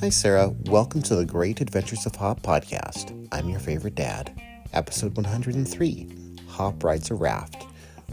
[0.00, 0.54] Hi, Sarah.
[0.66, 3.10] Welcome to the Great Adventures of Hop podcast.
[3.32, 4.40] I'm your favorite dad.
[4.72, 7.64] Episode 103 Hop rides a raft.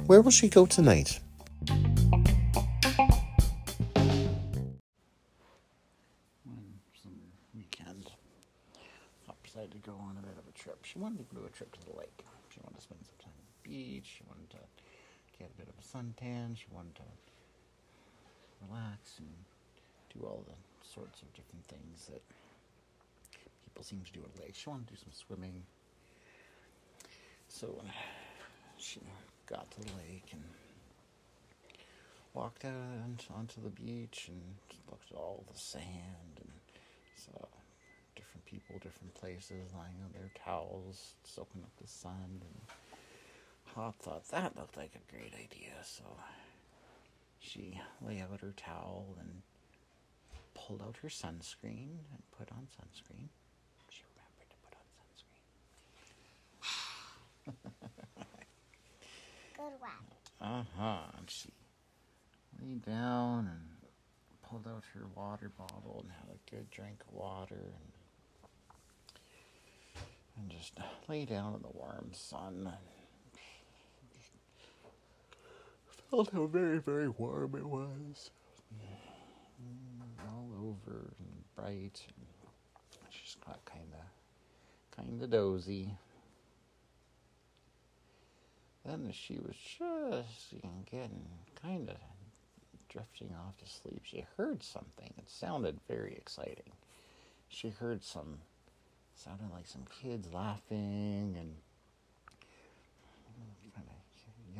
[0.07, 1.19] Where will she go tonight?
[9.43, 10.83] Decided to go on a bit of a trip.
[10.83, 12.23] She wanted to do a trip to the lake.
[12.49, 14.15] She wanted to spend some time at the beach.
[14.17, 14.57] She wanted to
[15.37, 16.57] get a bit of a suntan.
[16.57, 17.03] She wanted to
[18.69, 19.29] relax and
[20.13, 20.55] do all the
[20.87, 22.21] sorts of different things that
[23.63, 24.59] people seem to do at lakes.
[24.59, 25.63] She wanted to do some swimming.
[27.47, 27.91] So uh,
[28.77, 28.99] she
[29.47, 30.43] got to the lake and
[32.33, 34.41] walked out onto the beach and
[34.89, 36.51] looked at all the sand and
[37.15, 37.45] saw
[38.15, 42.41] different people, different places lying on their towels, soaking up the sun.
[42.41, 42.61] And
[43.75, 46.03] Hop thought that looked like a great idea, so
[47.41, 49.41] she lay out her towel and
[50.53, 53.29] pulled out her sunscreen and put on sunscreen.
[53.89, 55.45] She remembered to put on sunscreen.
[59.57, 60.05] Good one.
[60.39, 61.03] Uh huh.
[61.17, 61.49] And she
[62.61, 63.61] lay down and
[64.47, 67.91] pulled out her water bottle and had a good drink of water and
[70.37, 70.73] and just
[71.07, 72.65] lay down in the warm sun.
[72.65, 72.77] and
[76.11, 78.31] Felt how very, very warm it was.
[79.63, 82.03] Mm, All over and bright.
[82.05, 85.93] And she just got kind of, kind of dozy.
[88.85, 90.53] Then she was just
[90.91, 91.27] getting
[91.61, 91.95] kind of
[92.89, 95.13] drifting off to sleep, she heard something.
[95.17, 96.73] It sounded very exciting.
[97.47, 98.39] She heard some,
[99.15, 101.55] sounded like some kids laughing and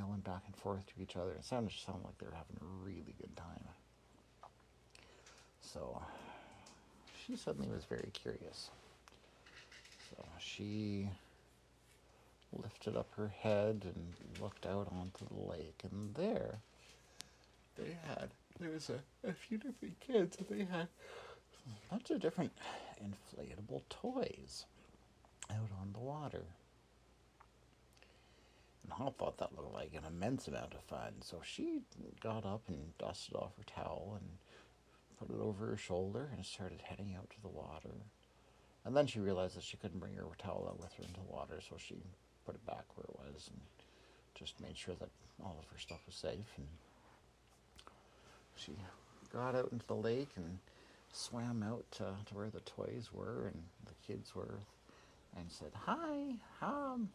[0.01, 1.31] yelling back and forth to each other.
[1.31, 3.63] It sounded sounded like they were having a really good time.
[5.61, 6.01] So
[7.25, 8.71] she suddenly was very curious.
[10.09, 11.07] So she
[12.51, 16.55] lifted up her head and looked out onto the lake, and there
[17.77, 18.29] they had
[18.59, 20.87] there was a, a few different kids, and they had
[21.91, 22.51] lots of different
[23.01, 24.65] inflatable toys
[25.49, 26.43] out on the water.
[28.91, 31.81] And Hop thought that looked like an immense amount of fun, so she
[32.21, 34.29] got up and dusted off her towel and
[35.17, 37.95] put it over her shoulder and started heading out to the water.
[38.83, 41.33] And then she realized that she couldn't bring her towel out with her into the
[41.33, 41.95] water, so she
[42.45, 43.61] put it back where it was and
[44.35, 45.09] just made sure that
[45.43, 46.53] all of her stuff was safe.
[46.57, 46.67] And
[48.55, 48.73] she
[49.31, 50.57] got out into the lake and
[51.13, 54.59] swam out to, to where the toys were and the kids were
[55.37, 57.09] and said, Hi, um,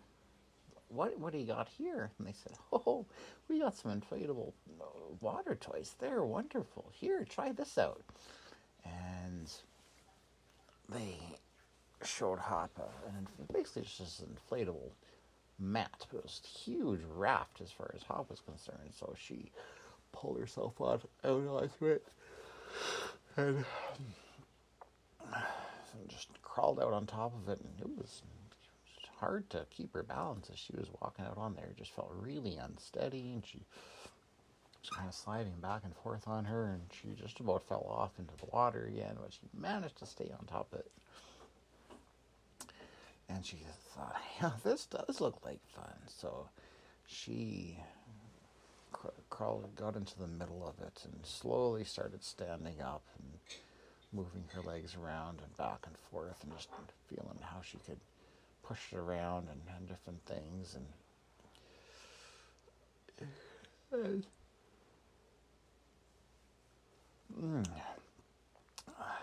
[0.89, 2.11] what, what do you got here?
[2.19, 3.07] And they said, Oh,
[3.49, 4.85] we got some inflatable uh,
[5.21, 5.95] water toys.
[5.99, 6.91] They're wonderful.
[6.93, 8.03] Here, try this out.
[8.85, 9.51] And
[10.89, 11.17] they
[12.05, 14.91] showed Hop a, an, inf- basically just an inflatable
[15.59, 18.93] mat, but it was a huge raft as far as Hop was concerned.
[18.99, 19.51] So she
[20.13, 22.07] pulled herself out, out onto it
[23.37, 23.65] and,
[25.35, 27.61] and just crawled out on top of it.
[27.61, 28.23] And it was
[29.19, 31.67] hard to keep her balance as she was walking out on there.
[31.71, 33.61] It just felt really unsteady, and she
[34.81, 38.19] was kind of sliding back and forth on her, and she just about fell off
[38.19, 40.91] into the water again, but she managed to stay on top of it.
[43.29, 43.59] And she
[43.95, 45.97] thought, yeah, this does look like fun.
[46.07, 46.49] So
[47.07, 47.79] she
[48.93, 53.39] cr- crawled, got into the middle of it, and slowly started standing up and
[54.13, 56.69] moving her legs around and back and forth, and just
[57.09, 57.99] feeling how she could
[58.67, 60.77] push it around and, and different things.
[60.77, 60.87] And,
[63.93, 64.27] and
[67.39, 67.69] Mm.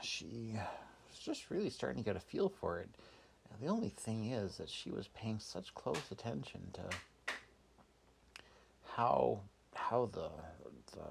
[0.01, 0.53] she
[1.09, 2.89] was just really starting to get a feel for it.
[3.61, 6.81] The only thing is that she was paying such close attention to
[8.95, 9.41] how
[9.73, 10.29] how the
[10.91, 11.07] the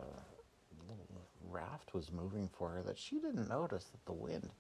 [1.50, 4.50] raft was moving for her that she didn't notice that the wind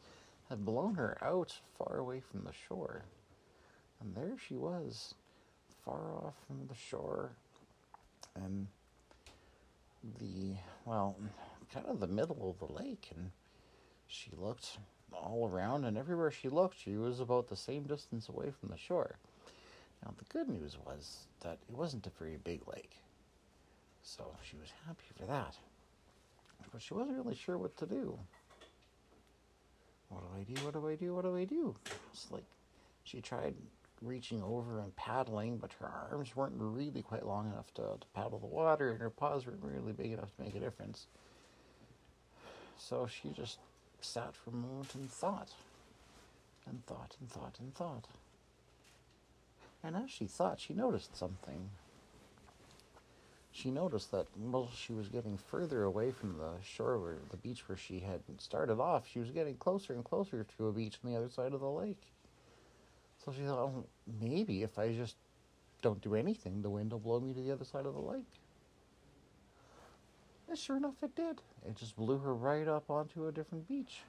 [0.48, 3.04] had blown her out far away from the shore.
[4.02, 5.14] And there she was,
[5.84, 7.30] far off from the shore,
[8.34, 8.66] and
[10.18, 11.16] the well,
[11.72, 13.30] kind of the middle of the lake, and
[14.08, 14.78] she looked
[15.12, 18.76] all around, and everywhere she looked, she was about the same distance away from the
[18.76, 19.16] shore.
[20.04, 22.96] Now, the good news was that it wasn't a very big lake,
[24.02, 25.56] so she was happy for that.
[26.72, 28.18] But she wasn't really sure what to do.
[30.08, 30.64] What do I do?
[30.64, 31.14] What do I do?
[31.14, 31.76] What do I do?
[32.12, 32.44] It's like
[33.04, 33.54] she tried
[34.02, 38.38] reaching over and paddling, but her arms weren't really quite long enough to, to paddle
[38.38, 41.06] the water, and her paws weren't really big enough to make a difference.
[42.78, 43.58] So she just
[44.00, 45.50] sat for a moment and thought,
[46.66, 48.08] and thought, and thought, and thought.
[49.84, 51.70] And as she thought, she noticed something.
[53.50, 57.68] She noticed that while she was getting further away from the shore where the beach
[57.68, 61.10] where she had started off, she was getting closer and closer to a beach on
[61.10, 62.00] the other side of the lake.
[63.24, 63.84] So she thought, oh,
[64.20, 65.16] maybe if I just
[65.80, 68.26] don't do anything, the wind will blow me to the other side of the lake.
[70.48, 71.40] And sure enough, it did.
[71.66, 74.00] It just blew her right up onto a different beach.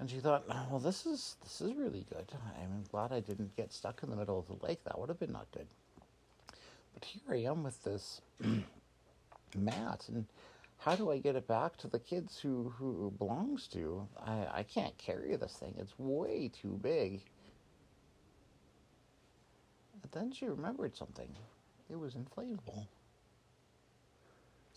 [0.00, 2.30] And she thought, oh, well, this is this is really good.
[2.60, 4.84] I'm glad I didn't get stuck in the middle of the lake.
[4.84, 5.66] That would have been not good.
[6.94, 8.20] But here I am with this
[9.56, 10.26] mat, and
[10.78, 14.06] how do I get it back to the kids who who belongs to?
[14.24, 15.74] I I can't carry this thing.
[15.78, 17.22] It's way too big.
[20.10, 21.28] But then she remembered something.
[21.90, 22.86] It was inflatable.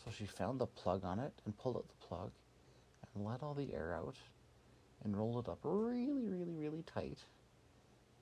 [0.04, 2.31] So she found the plug on it and pulled out the plug
[3.13, 4.16] and let all the air out
[5.04, 7.19] and rolled it up really, really, really tight.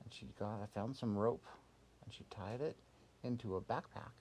[0.04, 1.46] And she got, I found some rope
[2.04, 2.76] and she tied it
[3.24, 4.14] into a backpack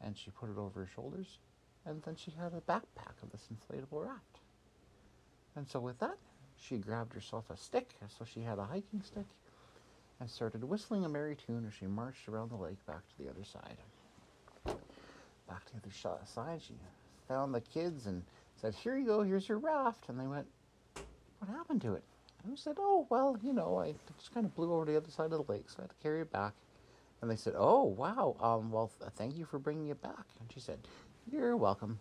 [0.00, 1.38] and she put it over her shoulders.
[1.84, 4.40] And then she had a backpack of this inflatable raft.
[5.54, 6.16] And so with that,
[6.58, 7.90] she grabbed herself a stick.
[8.18, 9.26] So she had a hiking stick
[10.20, 13.30] and started whistling a merry tune as she marched around the lake back to the
[13.30, 13.76] other side.
[15.48, 16.74] Back to the other side, she
[17.28, 18.22] found the kids and
[18.60, 20.08] said, Here you go, here's your raft.
[20.08, 20.46] And they went,
[21.38, 22.02] What happened to it?
[22.42, 24.98] And I said, Oh, well, you know, I just kind of blew over to the
[24.98, 26.54] other side of the lake, so I had to carry it back.
[27.20, 30.24] And they said, Oh, wow, um, well, th- thank you for bringing it back.
[30.40, 30.78] And she said,
[31.30, 31.98] You're welcome.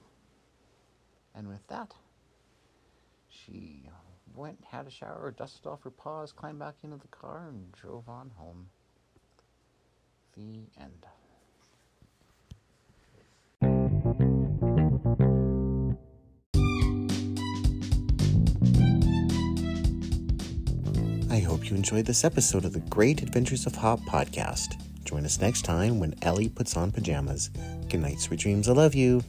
[1.36, 1.94] And with that,
[3.28, 3.90] she
[4.34, 8.08] went, had a shower, dusted off her paws, climbed back into the car, and drove
[8.10, 8.68] on home.
[10.36, 11.06] The end.
[21.32, 24.82] I hope you enjoyed this episode of the Great Adventures of Hop podcast.
[25.04, 27.50] Join us next time when Ellie puts on pajamas.
[27.90, 28.68] Good night, sweet dreams.
[28.70, 29.22] I love you.